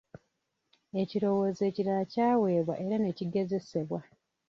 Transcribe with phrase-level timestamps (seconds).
[1.01, 3.99] Ekirowoozo ekirala kyaweebwa era ne kigezesebwa.